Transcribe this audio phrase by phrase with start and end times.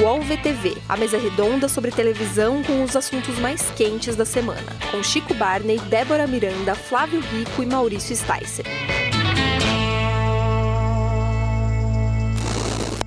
[0.00, 5.02] UOL VTV, a mesa redonda sobre televisão com os assuntos mais quentes da semana, com
[5.02, 8.64] Chico Barney, Débora Miranda, Flávio Rico e Maurício Sticer.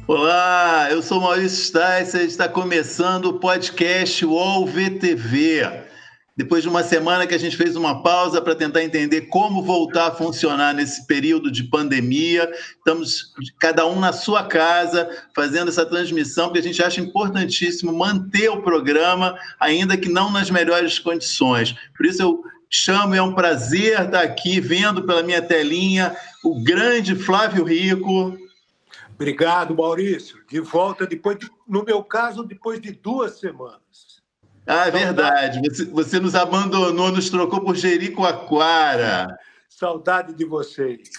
[0.06, 5.91] Olá, eu sou Maurício Sticer, está começando o podcast UOL VTV.
[6.42, 10.08] Depois de uma semana que a gente fez uma pausa para tentar entender como voltar
[10.08, 16.48] a funcionar nesse período de pandemia, estamos cada um na sua casa fazendo essa transmissão,
[16.48, 21.76] porque a gente acha importantíssimo manter o programa, ainda que não nas melhores condições.
[21.96, 27.14] Por isso eu chamo, é um prazer estar aqui vendo pela minha telinha o grande
[27.14, 28.36] Flávio Rico.
[29.14, 30.40] Obrigado, Maurício.
[30.50, 34.11] De volta depois, de, no meu caso, depois de duas semanas.
[34.74, 35.60] Ah, é verdade.
[35.70, 39.38] Você, você nos abandonou, nos trocou por Jericoacoara.
[39.68, 41.10] Saudade de vocês.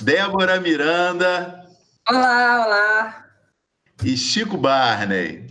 [0.00, 1.64] Débora Miranda.
[2.10, 3.26] Olá, olá.
[4.02, 5.46] E Chico Barney.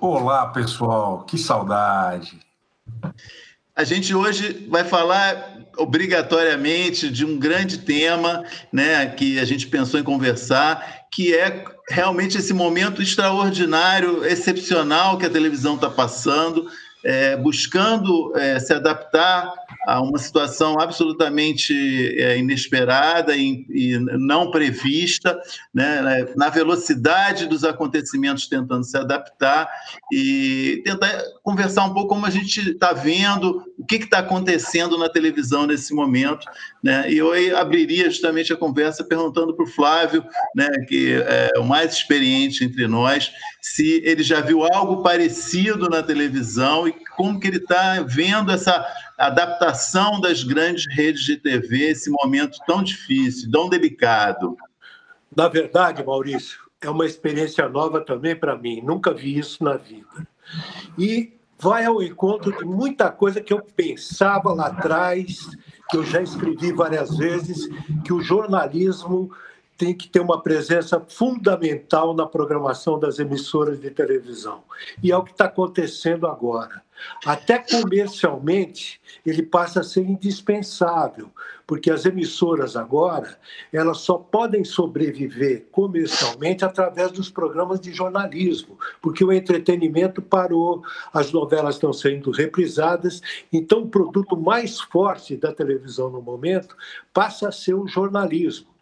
[0.00, 1.24] Olá, pessoal.
[1.24, 2.40] Que saudade.
[3.76, 9.98] A gente hoje vai falar obrigatoriamente de um grande tema, né, que a gente pensou
[9.98, 16.66] em conversar, que é realmente esse momento extraordinário, excepcional que a televisão está passando,
[17.04, 19.52] é, buscando é, se adaptar
[19.86, 21.74] a uma situação absolutamente
[22.18, 25.38] é, inesperada e, e, não prevista,
[25.72, 29.68] né, na velocidade dos acontecimentos, tentando se adaptar
[30.10, 35.08] e tentar conversar um pouco como a gente está vendo, o que está acontecendo na
[35.08, 36.46] televisão nesse momento.
[36.84, 37.10] Né?
[37.10, 40.22] E eu abriria justamente a conversa perguntando para o Flávio,
[40.54, 43.32] né, que é o mais experiente entre nós,
[43.62, 48.86] se ele já viu algo parecido na televisão e como que ele está vendo essa
[49.16, 54.54] adaptação das grandes redes de TV, esse momento tão difícil, tão delicado.
[55.34, 58.82] Na verdade, Maurício, é uma experiência nova também para mim.
[58.82, 60.28] Nunca vi isso na vida.
[60.98, 65.48] E vai ao encontro de muita coisa que eu pensava lá atrás,
[65.90, 67.68] que eu já escrevi várias vezes,
[68.04, 69.30] que o jornalismo
[69.76, 74.62] tem que ter uma presença fundamental na programação das emissoras de televisão.
[75.02, 76.82] E é o que está acontecendo agora.
[77.24, 81.30] Até comercialmente, ele passa a ser indispensável,
[81.66, 83.38] porque as emissoras agora,
[83.72, 90.82] elas só podem sobreviver comercialmente através dos programas de jornalismo, porque o entretenimento parou,
[91.12, 93.20] as novelas estão sendo reprisadas,
[93.52, 96.76] então o produto mais forte da televisão no momento
[97.12, 98.73] passa a ser o jornalismo.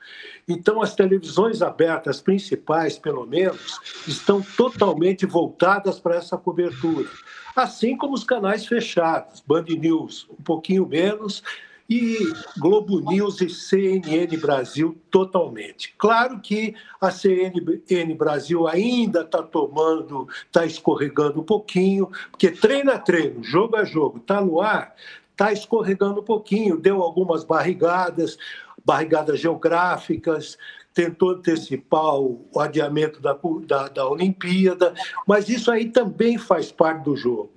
[0.48, 7.08] Então, as televisões abertas principais, pelo menos, estão totalmente voltadas para essa cobertura.
[7.54, 11.42] Assim como os canais fechados, Band News um pouquinho menos,
[11.88, 12.18] e
[12.58, 15.94] Globo News e CNN Brasil totalmente.
[15.98, 22.98] Claro que a CNN Brasil ainda está tomando, está escorregando um pouquinho, porque treino a
[22.98, 24.94] treino, jogo a jogo, está no ar,
[25.32, 28.38] está escorregando um pouquinho, deu algumas barrigadas
[28.84, 30.58] barrigadas geográficas,
[30.94, 34.94] tentou antecipar o, adiamento da, da, da Olimpíada,
[35.26, 37.50] mas isso aí também faz parte do jogo.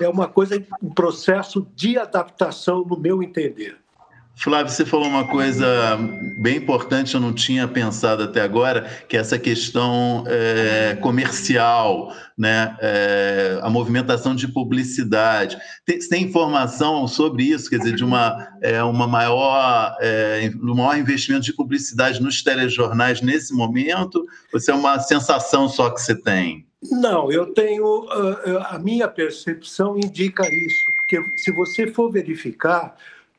[0.00, 3.76] É uma coisa, um processo de adaptação, no meu entender.
[4.38, 5.98] Flávio, você falou uma coisa
[6.36, 12.76] bem importante, eu não tinha pensado até agora, que é essa questão é, comercial, né?
[12.80, 15.58] É, a movimentação de publicidade.
[15.84, 20.96] Tem, tem, informação sobre isso, quer dizer, de uma, é, uma maior, é, um maior
[20.96, 24.24] investimento de publicidade nos telejornais nesse momento?
[24.54, 26.64] Ou é uma sensação só que você tem?
[26.92, 28.06] Não, eu tenho.
[28.68, 32.94] A minha percepção indica isso, porque se você for verificar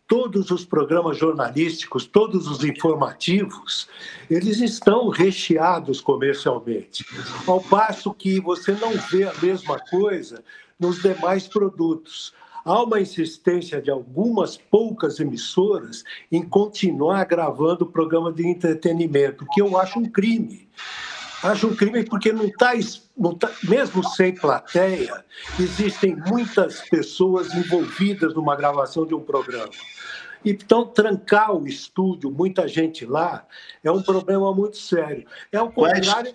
[0.09, 3.87] todos os programas jornalísticos, todos os informativos,
[4.27, 7.05] eles estão recheados comercialmente.
[7.45, 10.43] Ao passo que você não vê a mesma coisa
[10.79, 12.33] nos demais produtos.
[12.65, 19.77] Há uma insistência de algumas poucas emissoras em continuar gravando programa de entretenimento, que eu
[19.77, 20.67] acho um crime.
[21.41, 22.71] Acho um crime porque não está,
[23.39, 25.24] tá, mesmo sem plateia,
[25.59, 29.71] existem muitas pessoas envolvidas numa gravação de um programa.
[30.44, 33.45] Então, trancar o estúdio, muita gente lá,
[33.83, 35.25] é um problema muito sério.
[35.51, 36.33] É o contrário.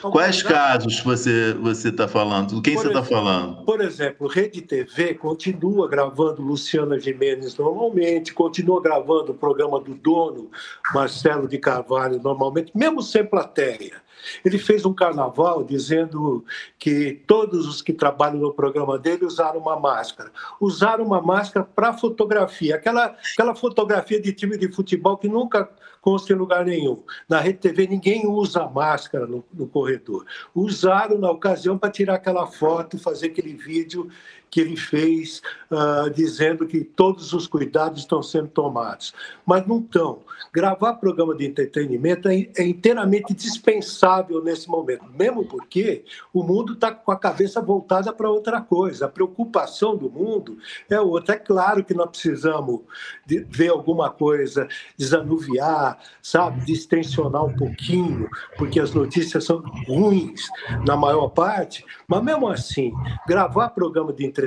[0.00, 2.60] Quais casos você você está falando?
[2.62, 3.64] Quem por você está falando?
[3.64, 10.50] Por exemplo, Rede TV continua gravando Luciana Gimenez normalmente, continua gravando o programa do dono
[10.94, 14.00] Marcelo de Carvalho normalmente, mesmo sem plateia.
[14.44, 16.44] Ele fez um carnaval dizendo
[16.78, 20.30] que todos os que trabalham no programa dele usaram uma máscara.
[20.60, 25.68] Usaram uma máscara para fotografia, aquela, aquela fotografia de time de futebol que nunca
[26.00, 27.02] consta em lugar nenhum.
[27.28, 30.24] Na Rede TV ninguém usa máscara no, no corredor.
[30.54, 34.08] Usaram na ocasião para tirar aquela foto, fazer aquele vídeo
[34.50, 39.14] que ele fez uh, dizendo que todos os cuidados estão sendo tomados.
[39.46, 40.20] Mas não estão.
[40.52, 46.90] Gravar programa de entretenimento é, é inteiramente dispensável nesse momento, mesmo porque o mundo está
[46.90, 49.06] com a cabeça voltada para outra coisa.
[49.06, 50.58] A preocupação do mundo
[50.88, 51.36] é outra.
[51.36, 52.80] É claro que nós precisamos
[53.24, 54.66] de ver alguma coisa
[54.96, 60.48] desanuviar, sabe, distensionar um pouquinho, porque as notícias são ruins
[60.84, 62.92] na maior parte, mas mesmo assim,
[63.26, 64.39] gravar programa de entretenimento,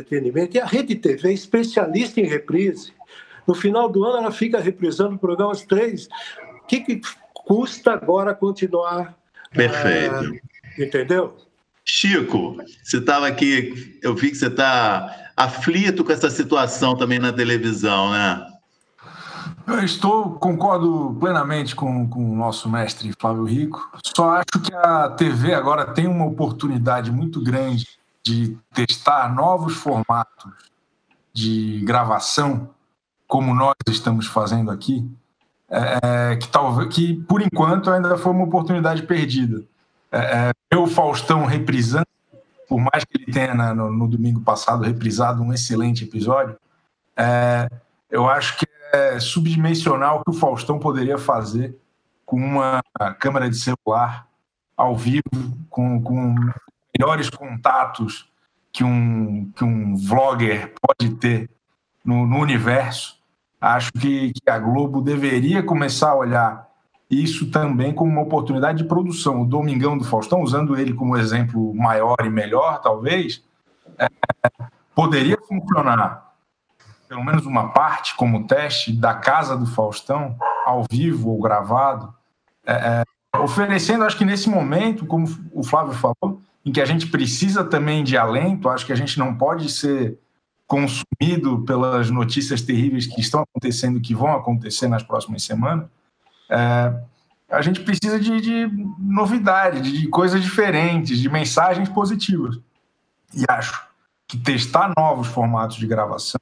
[0.54, 2.94] e a Rede TV é especialista em reprise.
[3.46, 6.08] No final do ano, ela fica reprisando programas três.
[6.64, 7.02] O que, que
[7.34, 9.18] custa agora continuar?
[9.52, 10.32] Perfeito.
[10.32, 11.36] Uh, entendeu?
[11.86, 17.34] Chico, você estava aqui, eu vi que você está aflito com essa situação também na
[17.34, 18.48] televisão, né?
[19.68, 23.92] Eu estou, concordo plenamente com, com o nosso mestre Flávio Rico.
[24.16, 27.88] Só acho que a TV agora tem uma oportunidade muito grande
[28.24, 30.52] de testar novos formatos
[31.34, 32.70] de gravação,
[33.28, 35.10] como nós estamos fazendo aqui,
[35.70, 39.64] é, é que talvez que por enquanto ainda foi uma oportunidade perdida.
[40.12, 42.08] É, é, o Faustão reprisando,
[42.70, 46.56] por mais que ele tenha no, no domingo passado reprisado um excelente episódio,
[47.18, 47.68] é,
[48.10, 51.76] eu acho que é subdimensional o que o Faustão poderia fazer
[52.26, 52.82] com uma
[53.20, 54.28] câmera de celular
[54.78, 55.24] ao vivo,
[55.70, 56.36] com, com
[56.98, 58.30] melhores contatos
[58.72, 61.50] que um, que um vlogger pode ter
[62.04, 63.18] no, no universo.
[63.60, 66.70] Acho que, que, a Globo deveria começar a olhar
[67.10, 69.42] isso também como uma oportunidade de produção.
[69.42, 73.44] O Domingão do Faustão, usando ele como exemplo maior e melhor, talvez,
[73.98, 74.08] é,
[74.94, 76.34] poderia funcionar
[77.14, 80.36] pelo menos uma parte como teste da casa do Faustão,
[80.66, 82.12] ao vivo ou gravado,
[82.66, 83.04] é, é,
[83.38, 88.04] oferecendo, acho que nesse momento, como o Flávio falou, em que a gente precisa também
[88.04, 90.18] de alento, acho que a gente não pode ser
[90.66, 95.88] consumido pelas notícias terríveis que estão acontecendo, que vão acontecer nas próximas semanas.
[96.50, 96.94] É,
[97.50, 102.58] a gente precisa de, de novidade, de coisas diferentes, de mensagens positivas.
[103.36, 103.88] E acho
[104.28, 106.40] que testar novos formatos de gravação,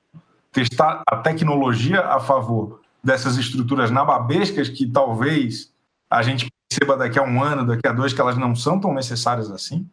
[0.52, 5.72] testar a tecnologia a favor dessas estruturas nababescas que talvez
[6.10, 8.94] a gente perceba daqui a um ano, daqui a dois, que elas não são tão
[8.94, 9.90] necessárias assim.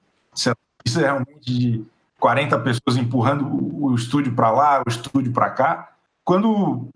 [0.84, 1.84] Isso é realmente de
[2.18, 3.46] 40 pessoas empurrando
[3.82, 5.92] o estúdio para lá, o estúdio para cá.
[6.24, 6.88] Quando,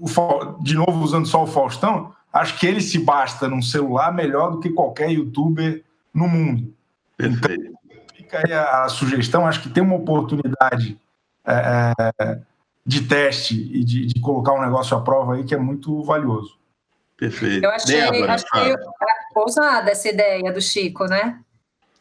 [0.61, 4.61] de novo, usando só o Faustão, acho que ele se basta num celular melhor do
[4.61, 6.73] que qualquer youtuber no mundo.
[7.17, 7.73] Perfeito.
[7.85, 10.99] Então, fica aí a, a sugestão, acho que tem uma oportunidade
[11.45, 12.39] é, é
[12.85, 16.59] de teste e de, de, colocar um negócio à prova aí que é muito valioso.
[17.17, 17.65] Perfeito.
[17.65, 18.75] Eu achei, Débora, achei
[19.37, 21.41] ousada essa ideia do Chico, né?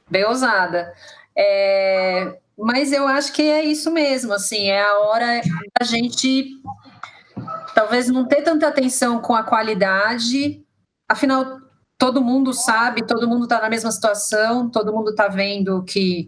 [0.09, 0.91] Bem ousada.
[1.43, 5.41] É, mas eu acho que é isso mesmo, assim, é a hora
[5.79, 6.51] da gente
[7.73, 10.63] talvez não ter tanta atenção com a qualidade,
[11.09, 11.57] afinal,
[11.97, 16.27] todo mundo sabe, todo mundo está na mesma situação, todo mundo está vendo que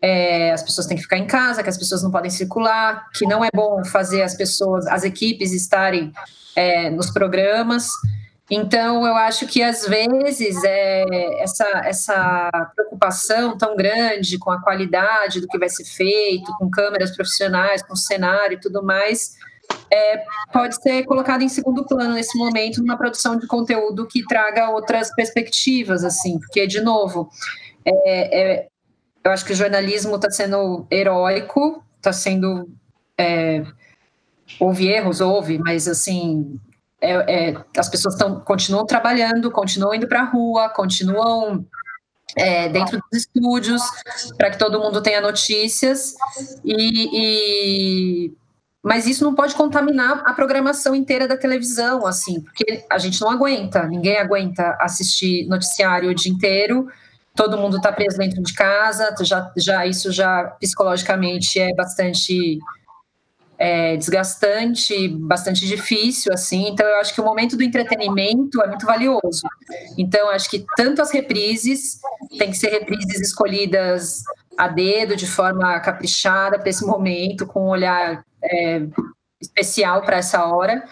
[0.00, 3.26] é, as pessoas têm que ficar em casa, que as pessoas não podem circular, que
[3.26, 6.10] não é bom fazer as pessoas, as equipes estarem
[6.56, 7.90] é, nos programas.
[8.50, 15.40] Então, eu acho que às vezes é, essa, essa preocupação tão grande com a qualidade
[15.40, 19.34] do que vai ser feito, com câmeras profissionais, com cenário e tudo mais,
[19.90, 24.68] é, pode ser colocada em segundo plano nesse momento numa produção de conteúdo que traga
[24.70, 27.30] outras perspectivas, assim, porque, de novo,
[27.84, 28.68] é, é
[29.24, 32.68] eu acho que o jornalismo está sendo heróico, está sendo.
[33.16, 33.64] É,
[34.60, 36.60] houve erros, houve, mas assim.
[37.04, 41.66] É, é, as pessoas tão, continuam trabalhando, continuam indo para a rua, continuam
[42.34, 43.82] é, dentro dos estúdios
[44.38, 46.14] para que todo mundo tenha notícias.
[46.64, 48.32] E, e,
[48.82, 53.30] mas isso não pode contaminar a programação inteira da televisão assim porque a gente não
[53.30, 56.88] aguenta ninguém aguenta assistir noticiário o dia inteiro.
[57.36, 62.60] Todo mundo está preso dentro de casa, já, já isso já psicologicamente é bastante
[63.58, 66.68] é, desgastante, bastante difícil, assim.
[66.68, 69.42] Então, eu acho que o momento do entretenimento é muito valioso.
[69.96, 72.00] Então, acho que tanto as reprises
[72.38, 74.22] tem que ser reprises escolhidas
[74.56, 78.86] a dedo, de forma caprichada para esse momento, com um olhar é,
[79.40, 80.84] especial para essa hora,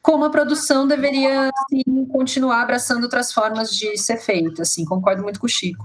[0.00, 4.62] como a produção deveria assim, continuar abraçando outras formas de ser feita.
[4.62, 5.84] Assim, concordo muito com o Chico.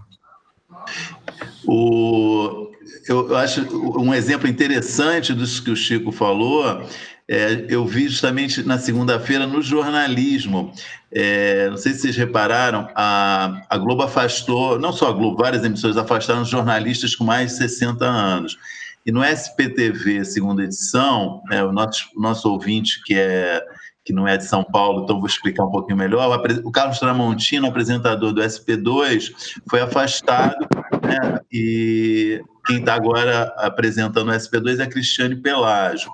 [1.65, 2.71] O,
[3.07, 3.61] eu, acho
[3.99, 6.85] um exemplo interessante dos que o Chico falou
[7.29, 10.71] é, eu vi justamente na segunda-feira no jornalismo.
[11.11, 15.63] É, não sei se vocês repararam, a, a Globo afastou, não só a Globo, várias
[15.63, 18.57] emissoras afastaram jornalistas com mais de 60 anos.
[19.05, 23.61] E no SPTV, segunda edição, né, o nosso, nosso ouvinte, que é
[24.05, 26.41] que não é de São Paulo, então vou explicar um pouquinho melhor.
[26.63, 29.33] O Carlos Tramontino, apresentador do SP2,
[29.69, 30.65] foi afastado,
[31.03, 36.11] né, e quem está agora apresentando o SP2 é a Cristiane Pelágio.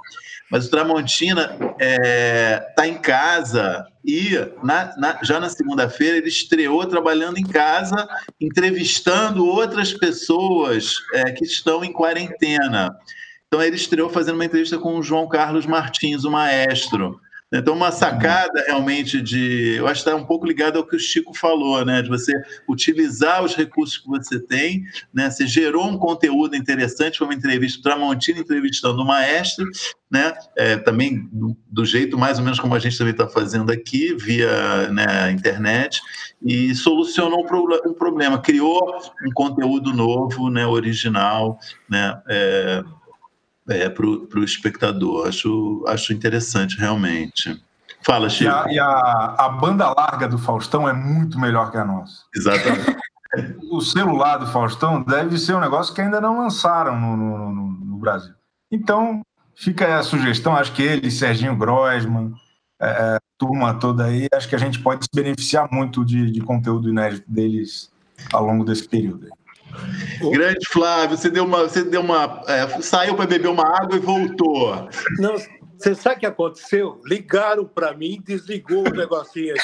[0.52, 4.32] Mas o Tramontina está é, tá em casa e
[4.62, 8.08] na, na, já na segunda-feira ele estreou trabalhando em casa,
[8.40, 12.96] entrevistando outras pessoas é, que estão em quarentena.
[13.48, 17.20] Então ele estreou fazendo uma entrevista com o João Carlos Martins, o maestro.
[17.54, 19.76] Então, uma sacada realmente de.
[19.78, 22.02] Eu acho que está um pouco ligado ao que o Chico falou, né?
[22.02, 22.34] De você
[22.68, 24.84] utilizar os recursos que você tem,
[25.14, 25.30] né?
[25.30, 29.66] Você gerou um conteúdo interessante, foi uma entrevista, o Tramontina entrevistando o maestro,
[30.10, 30.34] né?
[30.58, 34.16] É, também do, do, jeito mais ou menos como a gente também está fazendo aqui,
[34.16, 36.02] via né, internet,
[36.42, 42.20] e solucionou um, pro, um problema, criou um conteúdo novo, né, original, né?
[42.28, 42.84] É,
[43.70, 45.28] é, para o espectador.
[45.28, 47.62] Acho, acho interessante, realmente.
[48.06, 48.50] Fala, Chico.
[48.50, 52.24] E, a, e a, a, banda larga do Faustão é muito melhor que a nossa.
[52.36, 52.98] Exatamente.
[53.72, 57.72] o celular do Faustão deve ser um negócio que ainda não lançaram no, no, no,
[57.72, 58.34] no Brasil.
[58.72, 59.22] Então,
[59.56, 62.34] fica a sugestão, acho que ele, Serginho Grossman,
[62.82, 66.42] é, é, turma toda aí, acho que a gente pode se beneficiar muito de, de
[66.42, 67.92] conteúdo inédito deles
[68.32, 69.30] ao longo desse período.
[70.32, 74.00] Grande Flávio, você deu uma, você deu uma, é, saiu para beber uma água e
[74.00, 74.90] voltou.
[75.20, 75.36] Não,
[75.78, 77.02] você sabe o que aconteceu?
[77.06, 79.56] Ligaram para mim, desligou o negocinho.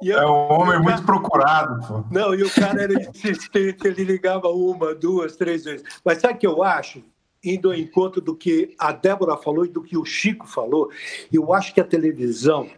[0.00, 1.86] Eu, é um homem muito procurado.
[1.86, 2.04] Pô.
[2.10, 5.82] Não, e o cara era insistente, ele ligava uma, duas, três vezes.
[6.04, 7.02] Mas sabe o que eu acho?
[7.42, 10.90] Indo ao encontro do que a Débora falou e do que o Chico falou,
[11.32, 12.68] eu acho que a televisão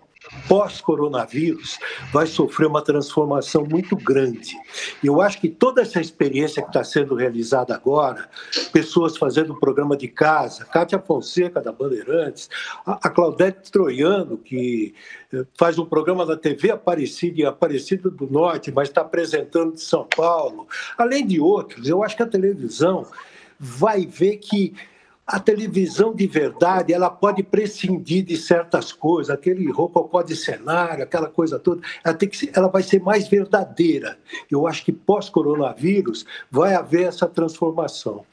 [0.48, 1.78] pós-coronavírus
[2.12, 4.56] vai sofrer uma transformação muito grande.
[5.02, 8.28] Eu acho que toda essa experiência que está sendo realizada agora,
[8.72, 12.48] pessoas fazendo programa de casa, Cátia Fonseca da Bandeirantes,
[12.84, 14.94] a Claudete Troiano, que
[15.32, 20.06] eh, faz um programa da TV Aparecida, Aparecida do Norte, mas está apresentando de São
[20.16, 20.66] Paulo,
[20.96, 23.06] além de outros, eu acho que a televisão
[23.58, 24.74] vai ver que
[25.26, 31.28] a televisão de verdade, ela pode prescindir de certas coisas, aquele rococó de cenário, aquela
[31.28, 34.16] coisa toda, ela, tem que ser, ela vai ser mais verdadeira.
[34.48, 38.24] Eu acho que pós-coronavírus vai haver essa transformação.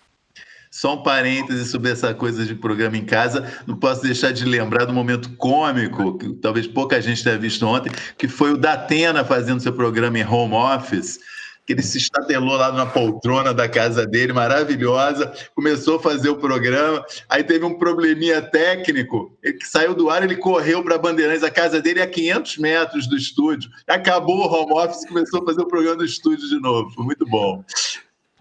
[0.70, 3.48] Só um parêntese sobre essa coisa de programa em casa.
[3.68, 7.92] Não posso deixar de lembrar do momento cômico, que talvez pouca gente tenha visto ontem,
[8.18, 11.20] que foi o Datena fazendo seu programa em home office
[11.66, 16.38] que ele se estatelou lá na poltrona da casa dele, maravilhosa, começou a fazer o
[16.38, 21.44] programa, aí teve um probleminha técnico, ele que saiu do ar, ele correu para Bandeirantes,
[21.44, 25.46] a casa dele é a 500 metros do estúdio, acabou o home office, começou a
[25.46, 27.64] fazer o programa do estúdio de novo, foi muito bom.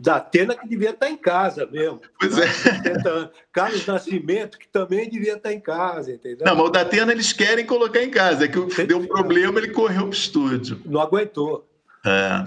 [0.00, 2.00] Da Atena, que devia estar em casa mesmo.
[2.19, 2.45] Pois é.
[3.52, 6.45] Carlos Nascimento, que também devia estar em casa, entendeu?
[6.45, 9.61] Não, mas o da Atena eles querem colocar em casa, é que deu um problema,
[9.61, 10.83] ele correu para o estúdio.
[10.85, 11.69] Não aguentou.
[12.04, 12.44] É.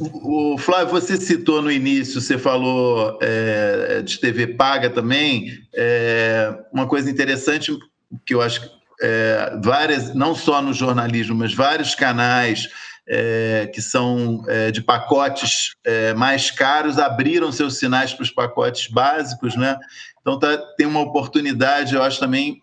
[0.00, 5.50] O Flávio, você citou no início, você falou é, de TV paga também.
[5.74, 7.76] É, uma coisa interessante
[8.24, 12.68] que eu acho que é, várias, não só no jornalismo, mas vários canais
[13.06, 18.88] é, que são é, de pacotes é, mais caros abriram seus sinais para os pacotes
[18.90, 19.78] básicos, né?
[20.20, 22.62] Então tá, tem uma oportunidade, eu acho também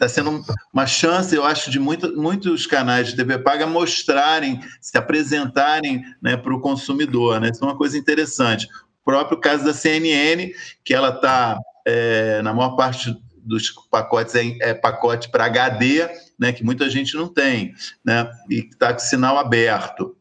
[0.00, 0.42] está sendo
[0.72, 6.38] uma chance, eu acho, de muito, muitos canais de TV paga mostrarem, se apresentarem né,
[6.38, 7.38] para o consumidor.
[7.38, 7.50] Né?
[7.50, 8.66] Isso é uma coisa interessante.
[8.66, 13.14] O próprio caso da CNN, que ela está, é, na maior parte
[13.44, 18.60] dos pacotes, é, é pacote para HD, né, que muita gente não tem, né, e
[18.70, 20.16] está com sinal aberto.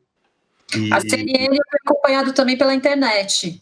[0.75, 0.91] E...
[0.93, 3.61] A CNN é acompanhado também pela internet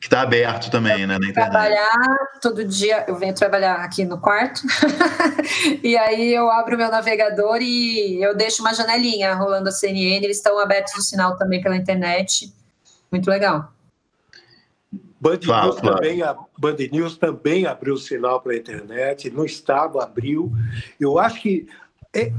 [0.00, 1.50] que está aberto também, né, na internet.
[1.50, 4.62] Trabalhar todo dia, eu venho trabalhar aqui no quarto,
[5.82, 10.36] e aí eu abro meu navegador e eu deixo uma janelinha rolando a CNN, eles
[10.36, 12.52] estão abertos o sinal também pela internet,
[13.10, 13.72] muito legal.
[15.20, 15.96] Band, claro, News claro.
[15.96, 20.52] Também, a Band News também abriu o sinal pela internet, no estado abriu.
[21.00, 21.66] Eu acho que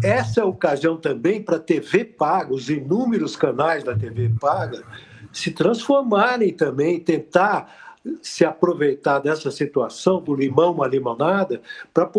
[0.01, 4.83] essa é a ocasião também para a TV paga, os inúmeros canais da TV paga,
[5.31, 11.61] se transformarem também, tentar se aproveitar dessa situação do limão uma limonada
[11.93, 12.09] para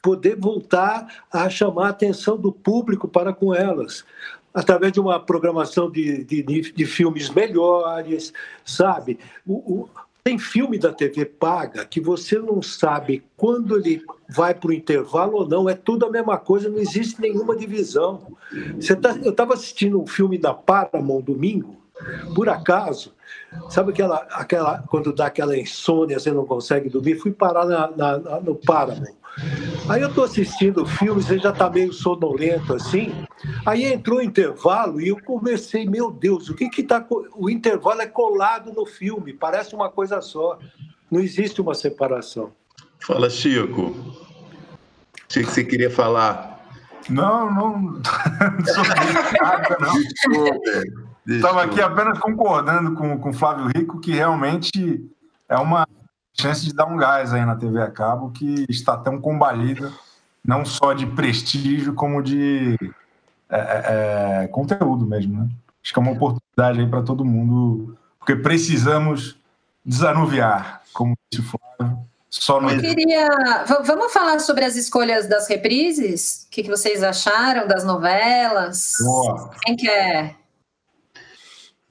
[0.00, 4.04] poder voltar a chamar a atenção do público para com elas.
[4.52, 8.32] através de uma programação de, de, de filmes melhores,
[8.64, 9.18] sabe?
[9.44, 9.88] O, o,
[10.22, 15.38] tem filme da TV paga que você não sabe quando ele vai para o intervalo
[15.38, 18.34] ou não, é tudo a mesma coisa, não existe nenhuma divisão.
[19.02, 21.83] Tá, eu estava assistindo um filme da Paramount domingo,
[22.34, 23.12] por acaso,
[23.70, 27.16] sabe aquela, aquela quando dá aquela insônia, você não consegue dormir?
[27.16, 29.14] Fui parar na, na, no Paramount.
[29.88, 33.12] Aí eu estou assistindo o filme, você já está meio sonolento assim.
[33.66, 37.04] Aí entrou o intervalo e eu comecei, meu Deus, o que que tá.
[37.34, 40.58] O intervalo é colado no filme, parece uma coisa só.
[41.10, 42.52] Não existe uma separação.
[43.00, 43.94] Fala, Chico.
[45.28, 46.64] Achei que você queria falar.
[47.10, 47.80] Não, não.
[48.00, 48.02] não
[48.66, 48.84] sou
[49.42, 51.03] nada, não.
[51.26, 55.10] Estava aqui apenas concordando com, com o Flávio Rico, que realmente
[55.48, 55.86] é uma
[56.38, 59.92] chance de dar um gás aí na TV a cabo, que está tão combalida,
[60.44, 62.76] não só de prestígio, como de
[63.48, 65.40] é, é, é conteúdo mesmo.
[65.40, 65.48] Né?
[65.82, 69.38] Acho que é uma oportunidade aí para todo mundo, porque precisamos
[69.84, 71.98] desanuviar, como disse o Flávio.
[72.30, 72.68] Só no...
[72.68, 73.28] Eu queria.
[73.84, 76.46] Vamos falar sobre as escolhas das reprises?
[76.46, 78.94] O que, vocês acharam das novelas?
[79.00, 79.50] Boa.
[79.62, 80.34] Quem quer?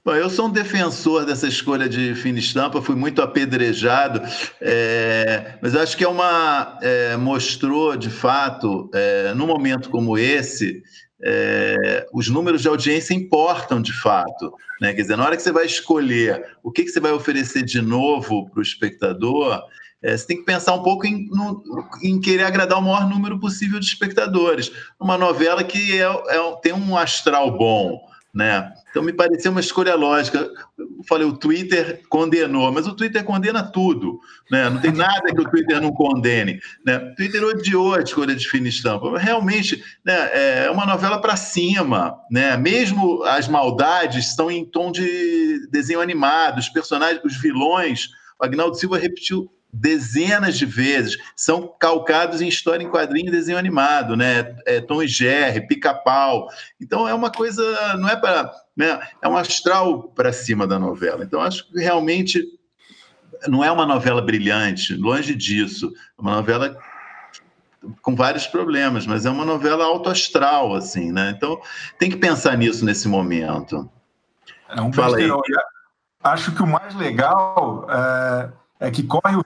[0.04, 4.20] Bom, eu sou um defensor dessa escolha de fina estampa, fui muito apedrejado,
[4.60, 10.82] é, mas acho que é uma é, mostrou de fato, é, num momento como esse,
[11.22, 14.52] é, os números de audiência importam de fato.
[14.78, 14.92] Né?
[14.92, 17.80] Quer dizer, na hora que você vai escolher o que, que você vai oferecer de
[17.80, 19.62] novo para o espectador,
[20.02, 21.62] é, você tem que pensar um pouco em, no,
[22.02, 24.70] em, querer agradar o maior número possível de espectadores.
[25.00, 27.98] Uma novela que é, é tem um astral bom,
[28.34, 28.72] né?
[28.90, 30.50] Então me pareceu uma escolha lógica.
[30.78, 34.18] Eu falei, o Twitter condenou, mas o Twitter condena tudo,
[34.50, 34.68] né?
[34.68, 36.96] Não tem nada que o Twitter não condene, né?
[36.96, 39.16] O Twitter odiou a escolha de fina estampa.
[39.18, 42.56] Realmente, né, é uma novela para cima, né?
[42.56, 48.08] Mesmo as maldades estão em tom de desenho animado, os personagens, os vilões.
[48.40, 53.58] O Agnaldo Silva repetiu dezenas de vezes, são calcados em história em quadrinho e desenho
[53.58, 54.56] animado, né?
[54.64, 56.48] É, Tom e Jerry, Pica-Pau.
[56.80, 58.52] Então é uma coisa, não é para.
[58.76, 59.00] Né?
[59.20, 61.24] É um astral para cima da novela.
[61.24, 62.44] Então acho que realmente
[63.48, 65.92] não é uma novela brilhante, longe disso.
[66.16, 66.78] É uma novela
[68.00, 71.34] com vários problemas, mas é uma novela autoastral, assim, né?
[71.36, 71.60] Então
[71.98, 73.90] tem que pensar nisso nesse momento.
[74.68, 75.28] É um Fala aí.
[76.22, 79.44] Acho que o mais legal é, é que corre o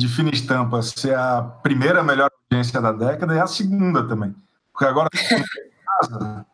[0.00, 4.34] de fina estampa ser a primeira melhor audiência da década e a segunda também.
[4.72, 5.10] Porque agora,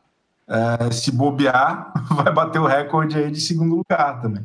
[0.48, 4.44] é, se bobear, vai bater o recorde aí de segundo lugar também.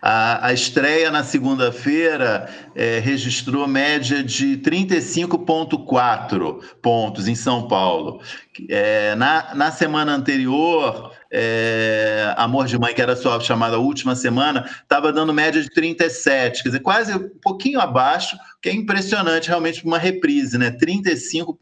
[0.00, 8.20] A, a estreia na segunda-feira é, registrou média de 35,4 pontos em São Paulo.
[8.68, 14.70] É, na, na semana anterior, é, Amor de Mãe, que era sua chamada última semana,
[14.82, 19.84] estava dando média de 37, quer dizer, quase um pouquinho abaixo, que é impressionante realmente
[19.84, 20.70] uma reprise, né?
[20.70, 21.56] 35,4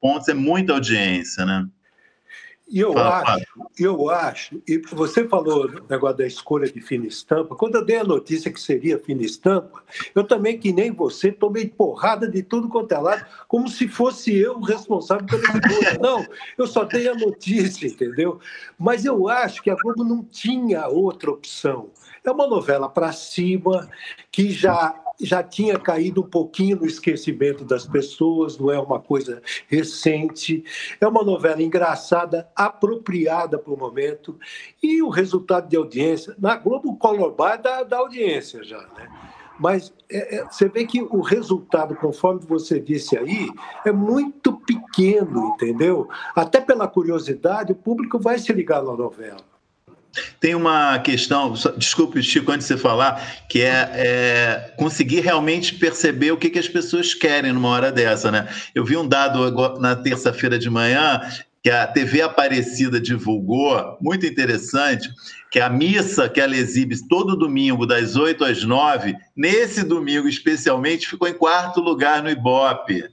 [0.00, 1.64] pontos é muita audiência, né?
[2.68, 3.46] E eu acho,
[3.78, 7.98] eu acho, e você falou no negócio da escolha de fina estampa, quando eu dei
[7.98, 12.68] a notícia que seria fina estampa, eu também, que nem você, tomei porrada de tudo
[12.68, 15.98] quanto é lado, como se fosse eu o responsável pela escolha.
[16.02, 16.26] Não,
[16.58, 18.40] eu só dei a notícia, entendeu?
[18.76, 21.90] Mas eu acho que a Globo não tinha outra opção.
[22.24, 23.88] É uma novela para cima,
[24.32, 29.42] que já já tinha caído um pouquinho no esquecimento das pessoas, não é uma coisa
[29.68, 30.64] recente.
[31.00, 34.38] É uma novela engraçada, apropriada para o momento.
[34.82, 39.08] E o resultado de audiência, na Globo Color Bar dá, dá audiência já, né?
[39.58, 43.48] Mas é, é, você vê que o resultado, conforme você disse aí,
[43.86, 46.08] é muito pequeno, entendeu?
[46.34, 49.55] Até pela curiosidade, o público vai se ligar na novela.
[50.40, 56.32] Tem uma questão, desculpe, Chico, antes de você falar, que é, é conseguir realmente perceber
[56.32, 58.48] o que, que as pessoas querem numa hora dessa, né?
[58.74, 61.20] Eu vi um dado na terça-feira de manhã
[61.62, 65.10] que a TV Aparecida divulgou, muito interessante,
[65.50, 71.08] que a missa que ela exibe todo domingo, das 8 às 9, nesse domingo especialmente,
[71.08, 73.04] ficou em quarto lugar no Ibope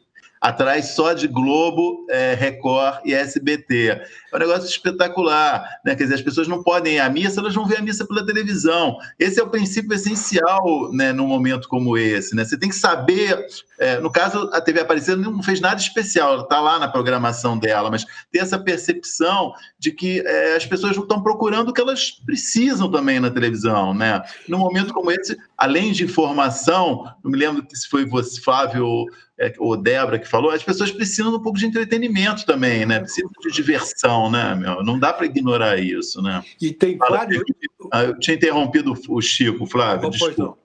[0.43, 4.01] atrás só de Globo, é, Record e SBT.
[4.33, 5.95] É um negócio espetacular, né?
[5.95, 8.25] Quer dizer, as pessoas não podem ir à missa, elas vão ver a missa pela
[8.25, 8.97] televisão.
[9.19, 12.43] Esse é o princípio essencial, né, num momento como esse, né?
[12.43, 13.45] Você tem que saber,
[13.79, 17.91] é, no caso, a TV Aparecida não fez nada especial, está lá na programação dela,
[17.91, 22.89] mas ter essa percepção de que é, as pessoas estão procurando o que elas precisam
[22.89, 24.23] também na televisão, né?
[24.47, 29.05] Num momento como esse, além de informação, não me lembro se foi você, Flávio,
[29.39, 32.99] é, ou Débora que falou, as pessoas precisam um pouco de entretenimento também, né?
[32.99, 34.22] Precisam de diversão.
[34.29, 34.83] Não, né, meu?
[34.83, 36.43] Não dá para ignorar isso, né?
[36.61, 37.43] E tem Fala, vários.
[37.91, 40.09] Ah, eu tinha interrompido o Chico, Flávio.
[40.09, 40.57] desculpa.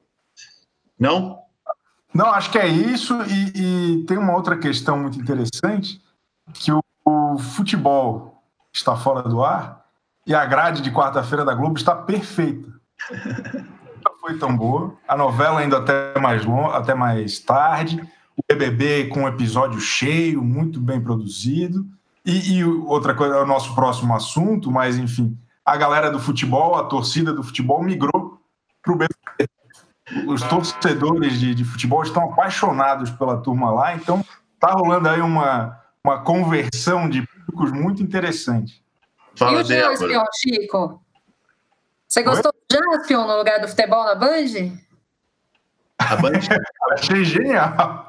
[0.99, 1.21] Não.
[1.21, 1.39] não?
[2.15, 3.15] Não, acho que é isso.
[3.23, 6.01] E, e, tem uma outra questão muito interessante:
[6.55, 8.43] que o, o futebol
[8.73, 9.85] está fora do ar
[10.27, 12.69] e a grade de quarta-feira da Globo está perfeita.
[14.05, 14.95] Não foi tão boa.
[15.07, 18.01] A novela ainda até mais long, até mais tarde.
[18.37, 21.85] O BBB com um episódio cheio, muito bem produzido.
[22.29, 26.75] E, e outra coisa, é o nosso próximo assunto, mas enfim, a galera do futebol,
[26.75, 28.39] a torcida do futebol migrou
[28.83, 29.51] para o BBB.
[30.27, 34.23] Os torcedores de, de, futebol estão apaixonados pela turma lá, então
[34.61, 38.85] tá rolando aí uma, uma conversão de públicos muito interessante.
[39.35, 41.03] Fala, e o Jaspion, Chico?
[42.07, 42.79] Você gostou Oi?
[42.79, 44.77] do Jaspion no lugar do futebol na Band?
[45.99, 46.41] A Band
[46.93, 48.08] achei genial.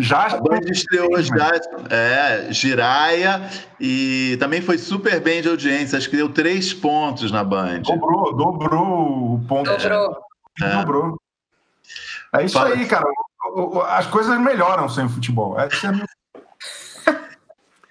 [0.00, 1.52] Já a Band estreou já,
[1.90, 3.42] é, Giraia
[3.78, 5.98] e também foi super bem de audiência.
[5.98, 7.82] Acho que deu três pontos na Band.
[7.82, 9.70] Dobrou, dobrou o ponto.
[9.70, 10.16] Dobrou.
[10.62, 10.76] É.
[10.76, 11.20] Dobrou.
[12.34, 12.74] É isso Fala.
[12.74, 13.06] aí, cara.
[13.88, 15.58] As coisas melhoram sem futebol.
[15.58, 16.06] Essa é a minha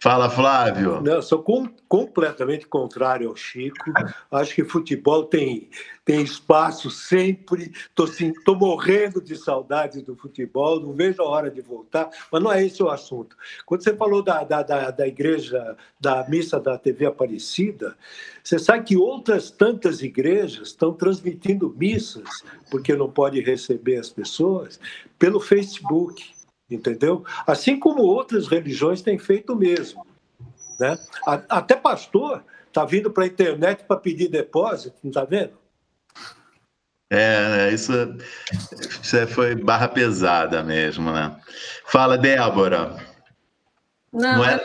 [0.01, 1.01] Fala, Flávio.
[1.01, 3.91] Não, sou com, completamente contrário ao Chico.
[4.31, 5.69] Acho que futebol tem,
[6.05, 7.73] tem espaço sempre.
[7.89, 12.65] Estou morrendo de saudade do futebol, não vejo a hora de voltar, mas não é
[12.65, 13.35] esse o assunto.
[13.65, 17.97] Quando você falou da, da, da, da igreja, da missa da TV Aparecida,
[18.41, 22.29] você sabe que outras tantas igrejas estão transmitindo missas,
[22.71, 24.79] porque não pode receber as pessoas,
[25.17, 26.38] pelo Facebook
[26.69, 27.23] entendeu?
[27.45, 30.05] Assim como outras religiões têm feito o mesmo.
[30.79, 30.97] Né?
[31.49, 35.57] Até pastor está vindo para a internet para pedir depósito, não está vendo?
[37.11, 37.91] É, isso,
[39.01, 41.35] isso é, foi barra pesada mesmo, né?
[41.87, 43.03] Fala, Débora.
[44.13, 44.59] Não, não é...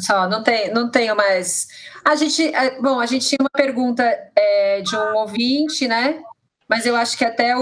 [0.00, 1.68] só, não, tem, não tenho mais.
[2.02, 6.22] A gente, é, bom, a gente tinha uma pergunta é, de um ouvinte, né?
[6.68, 7.60] Mas eu acho que até o,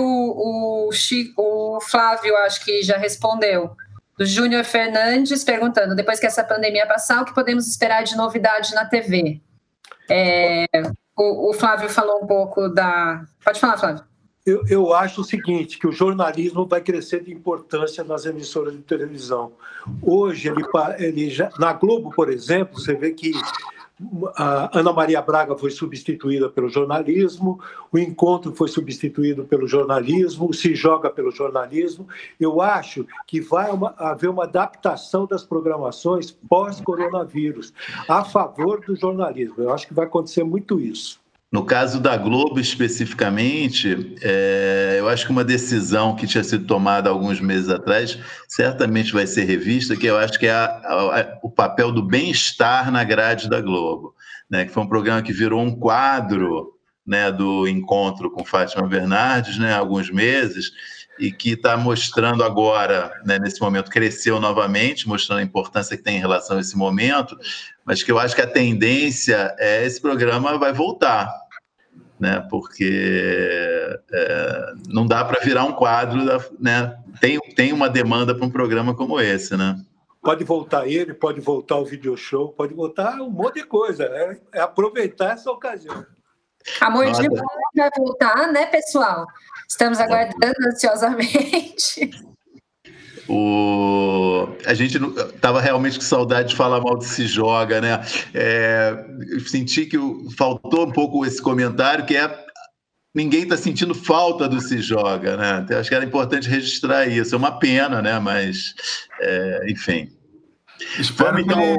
[0.89, 3.77] o, Chico, o Flávio acho que já respondeu.
[4.17, 8.75] Do Júnior Fernandes perguntando: depois que essa pandemia passar, o que podemos esperar de novidade
[8.75, 9.41] na TV?
[10.09, 10.67] É,
[11.17, 13.25] o, o, Flávio falou um pouco da.
[13.45, 14.05] Pode falar, Flávio.
[14.45, 18.81] Eu, eu acho o seguinte, que o jornalismo vai crescer de importância nas emissoras de
[18.81, 19.53] televisão.
[20.03, 20.65] Hoje, ele,
[20.99, 23.33] ele já, na Globo, por exemplo, você vê que
[24.37, 27.61] a Ana Maria Braga foi substituída pelo jornalismo,
[27.93, 32.09] o encontro foi substituído pelo jornalismo, se joga pelo jornalismo.
[32.39, 37.73] Eu acho que vai uma, haver uma adaptação das programações pós-coronavírus
[38.09, 39.57] a favor do jornalismo.
[39.59, 41.21] Eu acho que vai acontecer muito isso.
[41.53, 47.11] No caso da Globo especificamente, é, eu acho que uma decisão que tinha sido tomada
[47.11, 51.51] alguns meses atrás certamente vai ser revista, que eu acho que é a, a, o
[51.51, 54.15] papel do bem-estar na grade da Globo,
[54.49, 54.65] né?
[54.65, 56.73] que foi um programa que virou um quadro
[57.05, 60.71] né, do encontro com Fátima Bernardes, né, há alguns meses,
[61.21, 66.17] e que está mostrando agora, né, nesse momento, cresceu novamente, mostrando a importância que tem
[66.17, 67.39] em relação a esse momento,
[67.85, 71.31] mas que eu acho que a tendência é esse programa vai voltar,
[72.19, 72.47] né?
[72.51, 76.97] Porque é, não dá para virar um quadro, da, né?
[77.21, 79.77] Tem, tem uma demanda para um programa como esse, né?
[80.23, 84.05] Pode voltar ele, pode voltar o video show, pode voltar um monte de coisa.
[84.05, 86.05] É, é aproveitar essa ocasião.
[86.81, 89.27] Amor de vai voltar, né, pessoal?
[89.71, 92.11] Estamos aguardando ansiosamente.
[93.29, 94.49] O...
[94.67, 98.01] A gente estava realmente com saudade de falar mal de se joga, né?
[98.35, 99.07] É...
[99.47, 99.97] Senti que
[100.37, 102.47] faltou um pouco esse comentário, que é
[103.15, 105.61] ninguém está sentindo falta do se joga, né?
[105.65, 107.37] Então, acho que era importante registrar isso.
[107.37, 108.19] É uma pena, né?
[108.19, 108.75] Mas,
[109.21, 109.71] é...
[109.71, 110.11] enfim.
[110.99, 111.61] Espero Vamos, então...
[111.61, 111.79] que,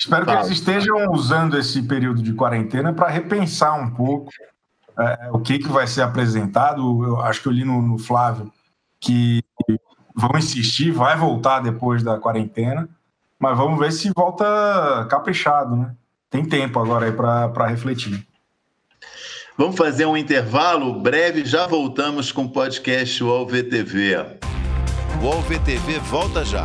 [0.00, 4.32] espero que eles estejam usando esse período de quarentena para repensar um pouco
[4.98, 7.04] é, o que, que vai ser apresentado.
[7.04, 8.52] Eu acho que eu li no, no Flávio
[9.00, 9.42] que
[10.14, 12.88] vão insistir, vai voltar depois da quarentena,
[13.38, 15.94] mas vamos ver se volta caprichado, né?
[16.30, 18.26] Tem tempo agora aí para refletir.
[19.56, 24.16] Vamos fazer um intervalo breve, já voltamos com o podcast UOL VTV.
[25.20, 26.64] O UOL VTV volta já.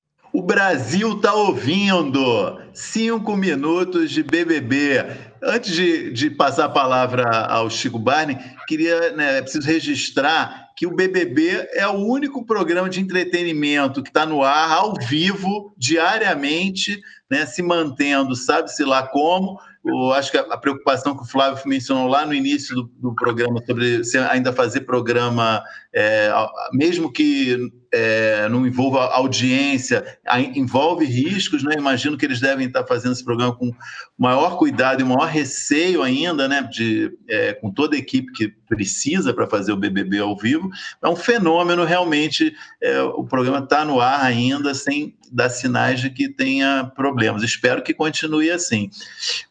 [0.33, 2.57] O Brasil tá ouvindo!
[2.73, 5.05] Cinco minutos de BBB.
[5.43, 10.87] Antes de, de passar a palavra ao Chico Barney, queria, né, é preciso registrar que
[10.87, 17.01] o BBB é o único programa de entretenimento que está no ar, ao vivo, diariamente,
[17.29, 19.59] né, se mantendo, sabe-se lá como.
[19.85, 23.61] Eu acho que a, preocupação que o Flávio mencionou lá no início do, do programa
[23.65, 25.61] sobre ainda fazer programa,
[25.93, 26.31] é,
[26.71, 30.17] mesmo que é, não envolva audiência,
[30.55, 31.75] envolve riscos, né?
[31.77, 33.71] Imagino que eles devem estar fazendo esse programa com
[34.17, 36.61] maior cuidado e maior receio ainda, né?
[36.71, 40.69] De, é, com toda a equipe que precisa para fazer o BBB ao vivo.
[41.03, 46.09] É um fenômeno, realmente, é, o programa está no ar ainda, sem dar sinais de
[46.09, 47.43] que tenha problemas.
[47.43, 48.89] Espero que continue assim.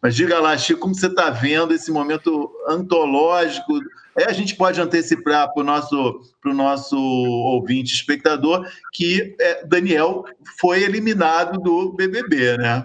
[0.00, 3.80] Mas diga lá, Chico, como você está vendo esse momento antológico
[4.16, 10.24] Aí a gente pode antecipar para o nosso, nosso ouvinte espectador que é, Daniel
[10.60, 12.84] foi eliminado do BBB, né?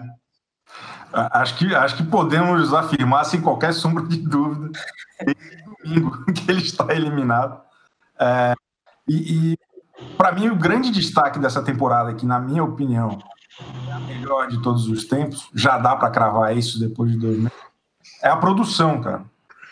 [1.12, 4.78] Acho que, acho que podemos afirmar, sem qualquer sombra de dúvida,
[5.82, 7.60] domingo que ele está eliminado.
[8.18, 8.54] É,
[9.08, 9.58] e, e
[10.16, 13.18] para mim, o grande destaque dessa temporada, que na minha opinião
[13.88, 17.38] é a melhor de todos os tempos, já dá para cravar isso depois de dois
[17.38, 17.58] meses,
[18.22, 19.24] é a produção, cara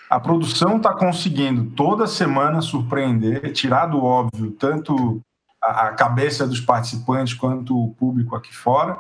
[0.09, 5.21] a produção está conseguindo toda semana surpreender, tirar do óbvio tanto
[5.61, 8.99] a, cabeça dos participantes quanto o público aqui fora.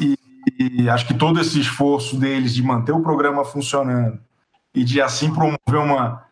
[0.00, 0.18] E,
[0.58, 4.18] e, acho que todo esse esforço deles de manter o programa funcionando
[4.74, 6.24] e de assim promover uma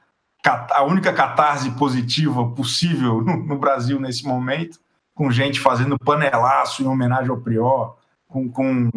[0.71, 4.81] a única catarse positiva possível no, no Brasil nesse momento,
[5.15, 8.89] com gente fazendo panelaço em homenagem ao Prior, com, com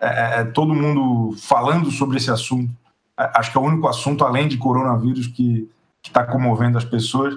[0.00, 2.72] é, é todo mundo falando sobre esse assunto
[3.16, 5.70] acho que é o único assunto, além de coronavírus, que
[6.02, 7.34] está comovendo as pessoas.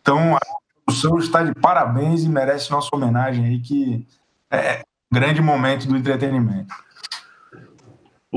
[0.00, 0.40] Então, a
[0.84, 4.06] produção está de parabéns e merece nossa homenagem aí, que
[4.50, 6.74] é um grande momento do entretenimento.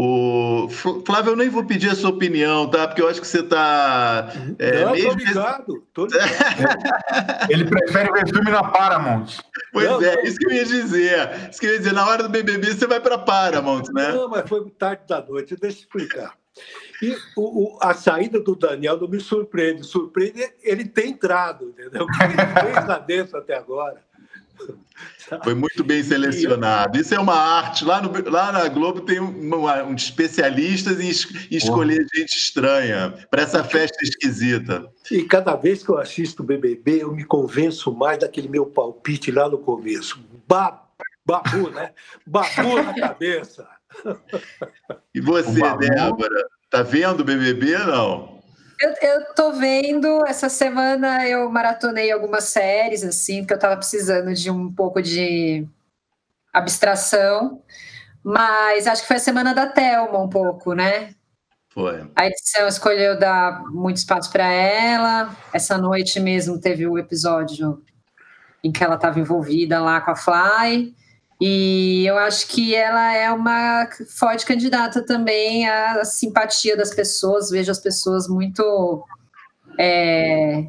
[0.02, 0.70] O
[1.06, 2.88] Flávio, eu nem vou pedir a sua opinião, tá?
[2.88, 4.32] Porque eu acho que você está.
[4.58, 5.10] É, Não, mesmo...
[5.10, 7.50] tô ligado, tô ligado.
[7.50, 9.40] Ele prefere ver filme na Paramount.
[9.74, 11.50] Pois Não, é, isso que eu ia dizer.
[11.52, 14.14] Isso que eu ia dizer, na hora do BBB você vai para Paramount, né?
[14.14, 16.39] Não, mas foi tarde da noite, deixa eu explicar.
[17.02, 19.86] E o, o, a saída do Daniel não me surpreende.
[19.86, 22.04] Surpreende ele ter entrado, entendeu?
[22.04, 24.04] O que ele fez lá dentro até agora.
[25.44, 27.00] Foi muito bem selecionado.
[27.00, 27.86] Isso é uma arte.
[27.86, 29.56] Lá, no, lá na Globo tem um,
[29.88, 31.10] um especialistas em,
[31.52, 34.92] em escolher gente estranha para essa festa esquisita.
[35.10, 39.32] E cada vez que eu assisto o BBB, eu me convenço mais daquele meu palpite
[39.32, 40.20] lá no começo.
[40.48, 40.84] Ba,
[41.26, 41.92] babu, né?
[42.26, 43.68] Babu na cabeça.
[45.14, 48.40] E você, Débora, tá vendo o BBB não?
[48.80, 54.34] Eu, eu tô vendo, essa semana eu maratonei algumas séries, assim, porque eu tava precisando
[54.34, 55.68] de um pouco de
[56.54, 57.62] abstração,
[58.24, 61.14] mas acho que foi a semana da Thelma um pouco, né?
[61.70, 62.10] Foi.
[62.16, 65.36] A edição escolheu dar muito espaço para ela.
[65.54, 67.82] Essa noite mesmo teve o episódio
[68.64, 70.96] em que ela estava envolvida lá com a Fly.
[71.42, 77.50] E eu acho que ela é uma forte candidata também à simpatia das pessoas.
[77.50, 79.06] Vejo as pessoas muito
[79.80, 80.66] é,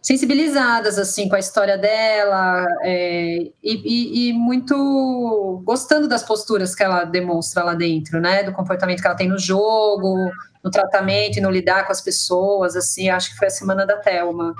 [0.00, 6.82] sensibilizadas assim com a história dela é, e, e, e, muito gostando das posturas que
[6.84, 8.44] ela demonstra lá dentro, né?
[8.44, 10.30] Do comportamento que ela tem no jogo,
[10.62, 12.76] no tratamento e no lidar com as pessoas.
[12.76, 14.54] Assim, acho que foi a semana da Thelma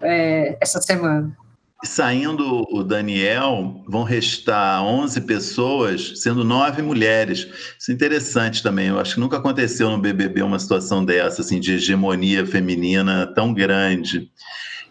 [0.00, 1.36] é, essa semana.
[1.84, 7.46] Saindo o Daniel, vão restar 11 pessoas, sendo nove mulheres.
[7.78, 8.88] Isso é interessante também.
[8.88, 13.52] Eu acho que nunca aconteceu no BBB uma situação dessa, assim, de hegemonia feminina tão
[13.52, 14.30] grande.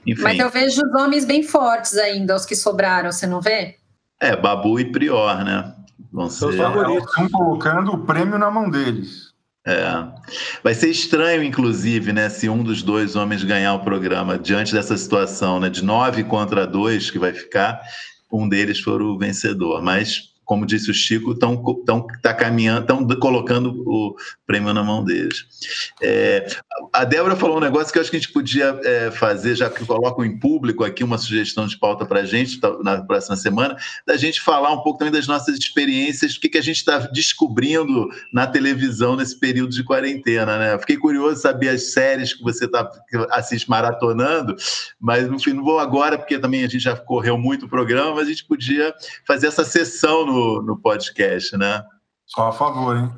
[0.05, 0.21] Enfim.
[0.21, 3.77] Mas eu vejo os homens bem fortes ainda, os que sobraram, você não vê?
[4.19, 5.73] É, Babu e Prior, né?
[6.13, 6.49] Vão ser...
[6.51, 6.71] Estão
[7.31, 9.33] colocando o prêmio na mão deles.
[9.67, 9.81] É.
[10.63, 14.95] Vai ser estranho, inclusive, né, se um dos dois homens ganhar o programa diante dessa
[14.95, 17.81] situação, né, de nove contra dois que vai ficar,
[18.31, 19.81] um deles for o vencedor.
[19.81, 21.57] Mas como disse o Chico, estão
[22.21, 25.45] tá caminhando, estão colocando o prêmio na mão deles.
[26.01, 26.47] É,
[26.93, 29.69] a Débora falou um negócio que eu acho que a gente podia é, fazer, já
[29.69, 33.35] que colocam em público aqui uma sugestão de pauta para a gente tá, na próxima
[33.35, 36.77] semana, da gente falar um pouco também das nossas experiências, o que, que a gente
[36.77, 40.57] está descobrindo na televisão nesse período de quarentena.
[40.59, 40.77] Né?
[40.79, 44.55] Fiquei curioso saber as séries que você tá, que assiste maratonando,
[44.99, 48.27] mas enfim, não vou agora, porque também a gente já correu muito o programa, mas
[48.27, 48.93] a gente podia
[49.25, 51.83] fazer essa sessão no no, no podcast, né?
[52.25, 53.11] Só a favor, hein?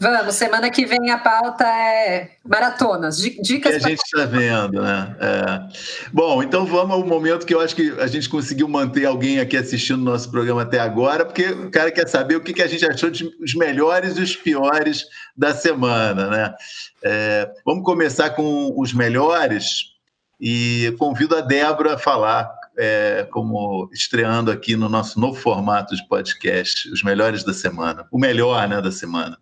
[0.00, 3.70] Vamos, semana que vem a pauta é maratonas, dicas.
[3.70, 5.16] Que a gente está vendo, né?
[5.20, 6.10] É.
[6.12, 9.56] Bom, então vamos ao momento que eu acho que a gente conseguiu manter alguém aqui
[9.56, 12.66] assistindo o nosso programa até agora, porque o cara quer saber o que, que a
[12.66, 15.04] gente achou de os melhores e os piores
[15.36, 16.54] da semana, né?
[17.00, 19.92] É, vamos começar com os melhores.
[20.40, 26.06] E convido a Débora a falar, é, como estreando aqui no nosso novo formato de
[26.08, 28.06] podcast, os melhores da semana.
[28.10, 29.38] O melhor né, da semana.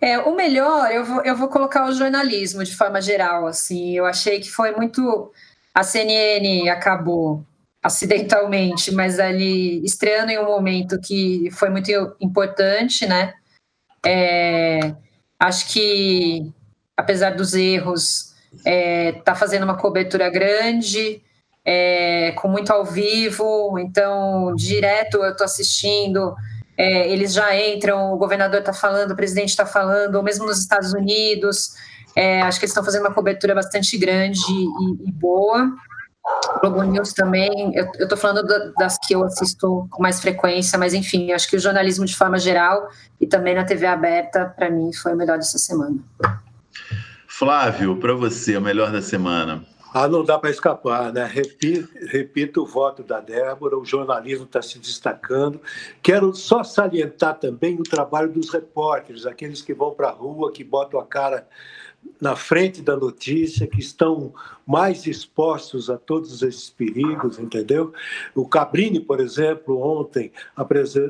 [0.00, 3.46] É, o melhor, eu vou, eu vou colocar o jornalismo de forma geral.
[3.46, 5.32] Assim, eu achei que foi muito.
[5.74, 7.44] A CNN acabou
[7.82, 13.34] acidentalmente, mas ali estreando em um momento que foi muito importante, né?
[14.04, 14.94] É,
[15.38, 16.52] acho que,
[16.96, 21.22] apesar dos erros, é, tá fazendo uma cobertura grande,
[21.66, 26.32] é, com muito ao vivo, então direto eu estou assistindo.
[26.78, 30.60] É, eles já entram, o governador está falando, o presidente está falando, ou mesmo nos
[30.60, 31.74] Estados Unidos.
[32.14, 35.72] É, acho que eles estão fazendo uma cobertura bastante grande e, e boa.
[36.60, 38.42] Globo News também, eu estou falando
[38.76, 42.38] das que eu assisto com mais frequência, mas enfim, acho que o jornalismo de forma
[42.38, 42.88] geral
[43.20, 45.96] e também na TV aberta, para mim, foi o melhor dessa semana.
[47.28, 49.64] Flávio, para você, o melhor da semana.
[49.98, 51.24] Ah, não dá para escapar, né?
[51.24, 55.58] Repito, repito o voto da Débora, o jornalismo está se destacando.
[56.02, 60.62] Quero só salientar também o trabalho dos repórteres, aqueles que vão para a rua, que
[60.62, 61.48] botam a cara
[62.20, 64.34] na frente da notícia, que estão
[64.66, 67.94] mais expostos a todos esses perigos, entendeu?
[68.34, 70.30] O Cabrini, por exemplo, ontem,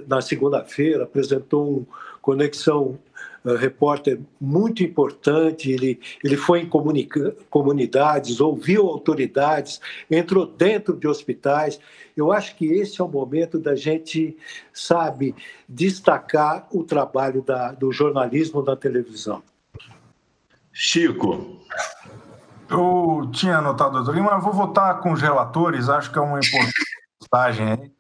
[0.07, 1.87] na segunda-feira, apresentou um
[2.22, 2.99] Conexão
[3.46, 9.80] uh, repórter muito importante, ele, ele foi em comunidades, ouviu autoridades,
[10.11, 11.78] entrou dentro de hospitais.
[12.16, 14.37] Eu acho que esse é o momento da gente,
[14.72, 15.35] sabe,
[15.68, 19.42] destacar o trabalho da, do jornalismo na televisão.
[20.72, 21.61] Chico.
[22.68, 26.38] Eu tinha anotado, doutor Lima, mas vou votar com os relatores, acho que é uma
[26.38, 26.72] importante
[27.20, 27.92] mensagem aí.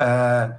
[0.00, 0.56] É,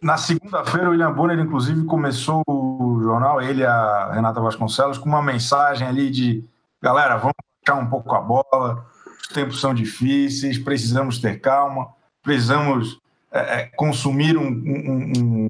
[0.00, 2.71] na segunda-feira, o William Bonner, inclusive, começou o
[3.12, 6.44] jornal, ele e a Renata Vasconcelos, com uma mensagem ali de
[6.80, 8.86] galera, vamos baixar um pouco a bola,
[9.20, 11.88] os tempos são difíceis, precisamos ter calma,
[12.22, 15.48] precisamos é, é consumir um, um, um,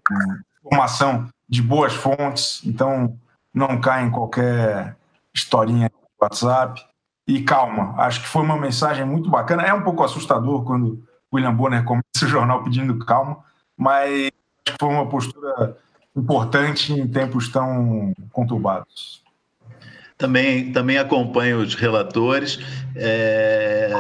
[0.65, 3.17] informação de boas fontes, então
[3.55, 4.97] não cai em qualquer
[5.35, 6.85] historinha do WhatsApp.
[7.27, 9.63] E calma, acho que foi uma mensagem muito bacana.
[9.63, 13.39] É um pouco assustador quando William Bonner começa o jornal pedindo calma,
[13.77, 14.31] mas
[14.67, 15.77] acho que foi uma postura
[16.17, 19.23] importante em tempos tão conturbados.
[20.19, 22.61] Também, também acompanho os relatores,
[22.95, 23.91] é,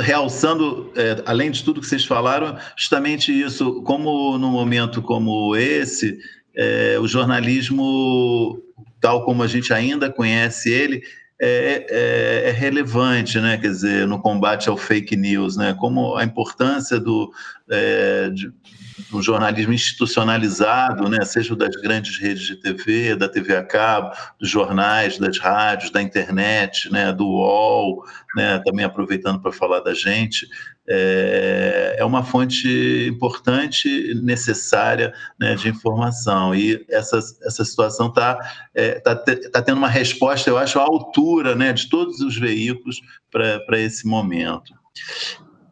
[0.00, 6.18] realçando, é, além de tudo que vocês falaram, justamente isso, como num momento como esse,
[6.56, 8.60] é, o jornalismo
[9.00, 11.02] tal como a gente ainda conhece ele,
[11.42, 13.56] é, é, é, relevante, né?
[13.56, 15.74] Quer dizer, no combate ao fake news, né?
[15.80, 17.32] Como a importância do,
[17.70, 18.52] é, de,
[19.10, 21.24] do jornalismo institucionalizado, né?
[21.24, 26.02] Seja das grandes redes de TV, da TV a cabo, dos jornais, das rádios, da
[26.02, 27.10] internet, né?
[27.10, 28.04] Do UOL,
[28.36, 28.60] né?
[28.62, 30.46] Também aproveitando para falar da gente,
[30.88, 36.54] é, é uma fonte importante, necessária né, de informação.
[36.54, 38.38] E essa, essa situação está
[38.74, 43.00] é, tá, tá tendo uma resposta, eu acho, à altura né, de todos os veículos
[43.30, 44.74] para esse momento.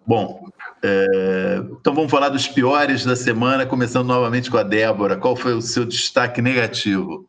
[0.06, 0.48] Bom,
[0.82, 5.16] é, então vamos falar dos piores da semana, começando novamente com a Débora.
[5.16, 7.28] Qual foi o seu destaque negativo?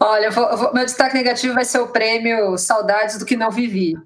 [0.00, 3.96] Olha, vou, vou, meu destaque negativo vai ser o prêmio Saudades do que não vivi.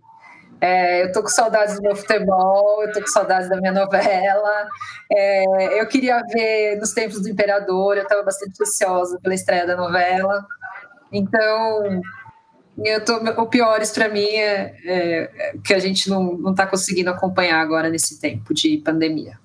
[0.63, 4.69] É, eu tô com saudades do meu futebol, eu tô com saudades da minha novela.
[5.11, 9.77] É, eu queria ver nos tempos do Imperador, eu estava bastante ansiosa pela estreia da
[9.77, 10.47] novela.
[11.11, 12.01] Então,
[12.79, 17.61] eu tô, o piores para mim é, é, que a gente não está conseguindo acompanhar
[17.61, 19.41] agora nesse tempo de pandemia.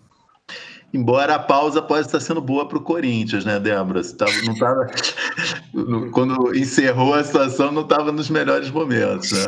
[0.93, 4.03] Embora a pausa possa estar sendo boa para o Corinthians, né, Débora?
[4.13, 4.87] Tava, não tava,
[6.13, 9.31] quando encerrou a situação, não estava nos melhores momentos.
[9.31, 9.45] Né?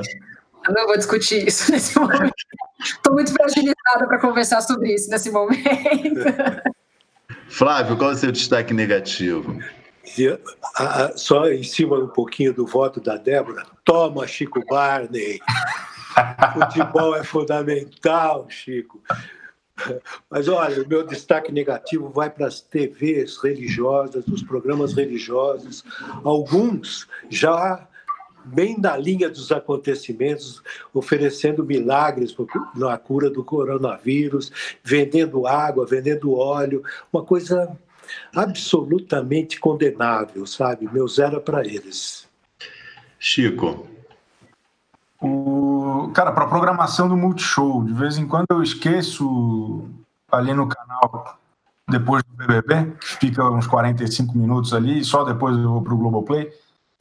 [0.70, 2.32] Eu não vou discutir isso nesse momento.
[2.80, 5.64] Estou muito fragilizada para conversar sobre isso nesse momento.
[7.50, 9.60] Flávio, qual é o seu destaque negativo?
[11.16, 15.40] Só em cima um pouquinho do voto da Débora, toma Chico Barney.
[16.54, 19.02] Futebol é fundamental, Chico.
[20.30, 25.84] Mas olha, o meu destaque negativo vai para as TVs religiosas, os programas religiosos.
[26.24, 27.88] Alguns já
[28.46, 30.62] bem na linha dos acontecimentos,
[30.94, 32.36] oferecendo milagres
[32.76, 34.52] na cura do coronavírus,
[34.84, 37.78] vendendo água, vendendo óleo, uma coisa
[38.36, 40.90] absolutamente condenável, sabe?
[40.92, 42.28] Meu zero é para eles.
[43.20, 43.88] Chico.
[45.22, 49.86] O, cara, para programação do Multishow, de vez em quando eu esqueço
[50.32, 51.38] ali no canal,
[51.90, 55.98] depois do BBB, fica uns 45 minutos ali, e só depois eu vou para o
[55.98, 56.50] Globoplay.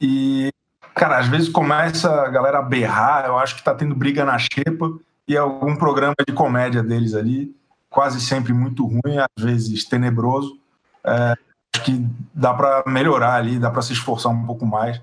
[0.01, 0.51] E
[0.93, 4.37] Cara, às vezes começa a galera a berrar, eu acho que tá tendo briga na
[4.37, 4.91] xepa
[5.27, 7.55] e algum programa de comédia deles ali,
[7.89, 10.59] quase sempre muito ruim, às vezes tenebroso.
[11.03, 11.35] É,
[11.73, 15.01] acho que dá para melhorar ali, dá para se esforçar um pouco mais,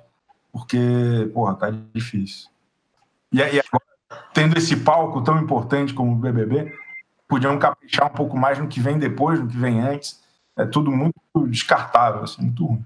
[0.52, 2.48] porque, porra, tá difícil.
[3.32, 3.60] E aí,
[4.32, 6.72] tendo esse palco tão importante como o BBB,
[7.28, 10.20] podiam caprichar um pouco mais no que vem depois, no que vem antes.
[10.56, 11.14] É tudo muito
[11.48, 12.84] descartável, assim, muito ruim.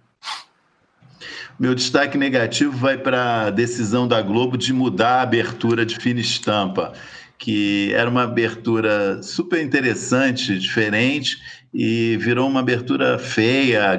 [1.58, 6.20] Meu destaque negativo vai para a decisão da Globo de mudar a abertura de fina
[6.20, 6.92] estampa,
[7.38, 11.38] que era uma abertura super interessante, diferente,
[11.72, 13.98] e virou uma abertura feia,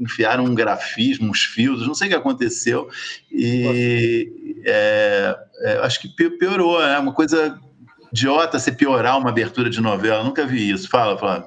[0.00, 2.88] enfiaram um grafismo, uns fios, não sei o que aconteceu,
[3.30, 7.58] e é, é, acho que piorou, é uma coisa
[8.12, 10.88] idiota você piorar uma abertura de novela, nunca vi isso.
[10.88, 11.46] Fala, Flávio.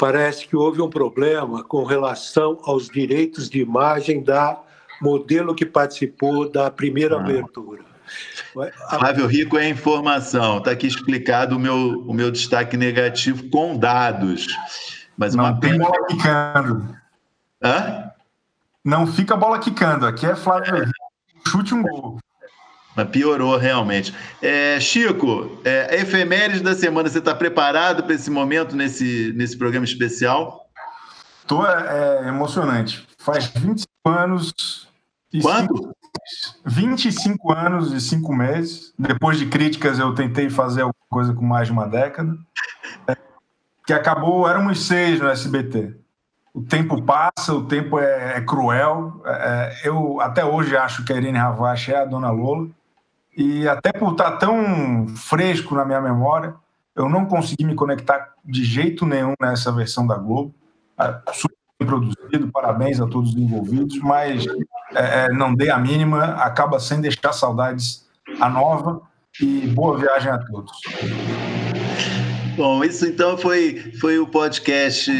[0.00, 4.58] Parece que houve um problema com relação aos direitos de imagem da
[4.98, 7.20] modelo que participou da primeira ah.
[7.20, 7.84] abertura.
[8.88, 14.46] Flávio Rico é informação, está aqui explicado o meu, o meu destaque negativo com dados.
[15.18, 15.84] Mas Não tem pena...
[15.84, 16.96] bola quicando.
[17.62, 18.10] Hã?
[18.82, 20.92] Não fica bola quicando, aqui é Flávio Rico.
[21.46, 22.18] Chute um gol.
[22.96, 24.14] Mas piorou realmente.
[24.42, 29.84] É, Chico, é, efemérides da semana, você está preparado para esse momento, nesse, nesse programa
[29.84, 30.68] especial?
[31.42, 33.06] Estou é, é, emocionante.
[33.18, 34.88] Faz 25 anos.
[35.42, 35.76] Quanto?
[35.76, 35.94] Cinco,
[36.64, 38.92] 25 anos e 5 meses.
[38.98, 42.36] Depois de críticas, eu tentei fazer alguma coisa com mais de uma década.
[43.06, 43.16] É,
[43.86, 45.96] que acabou, éramos seis no SBT.
[46.52, 49.20] O tempo passa, o tempo é, é cruel.
[49.24, 52.68] É, eu até hoje acho que a Irene Ravache é a dona Lola.
[53.36, 56.54] E até por estar tão fresco na minha memória,
[56.94, 60.54] eu não consegui me conectar de jeito nenhum nessa versão da Globo.
[60.98, 64.44] É, super produzido, parabéns a todos os envolvidos, mas
[64.94, 68.06] é, é, não dei a mínima, acaba sem deixar saudades
[68.40, 69.00] a nova
[69.40, 70.72] e boa viagem a todos.
[72.56, 75.10] Bom, isso então foi, foi o podcast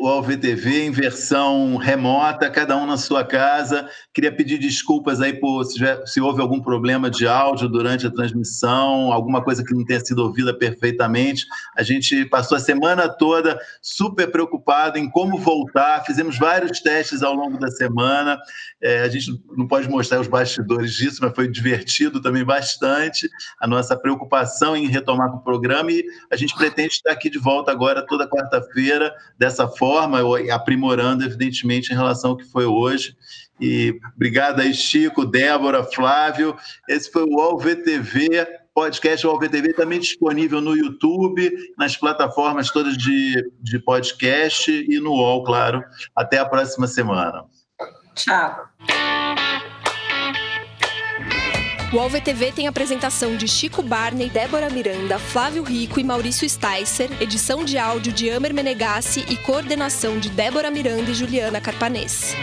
[0.00, 3.88] UOL VTV em versão remota, cada um na sua casa.
[4.14, 9.12] Queria pedir desculpas aí por se, se, houve algum problema de áudio durante a transmissão,
[9.12, 11.44] alguma coisa que não tenha sido ouvida perfeitamente.
[11.76, 17.34] A gente passou a semana toda super preocupado em como voltar, fizemos vários testes ao
[17.34, 18.38] longo da semana.
[18.80, 23.28] É, a gente não pode mostrar os bastidores disso, mas foi divertido também bastante
[23.60, 27.38] a nossa preocupação em retomar com o programa e a gente pretende estar aqui de
[27.38, 30.18] volta agora toda quarta-feira, dessa forma,
[30.52, 33.16] aprimorando, evidentemente, em relação ao que foi hoje.
[33.60, 36.56] E obrigado aí, Chico, Débora, Flávio.
[36.88, 42.96] Esse foi o UOL VTV, podcast UOL VTV, também disponível no YouTube, nas plataformas todas
[42.98, 45.82] de, de podcast e no UOL, claro.
[46.14, 47.44] Até a próxima semana.
[48.14, 49.15] Tchau.
[51.96, 57.64] O AlvTV tem apresentação de Chico Barney, Débora Miranda, Flávio Rico e Maurício Sticer, edição
[57.64, 62.36] de áudio de Amer Menegassi e coordenação de Débora Miranda e Juliana Carpanês.